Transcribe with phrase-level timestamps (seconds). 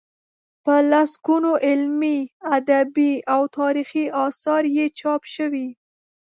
[0.63, 2.17] په لسګونو علمي،
[2.57, 5.67] ادبي او تاریخي اثار یې چاپ شوي.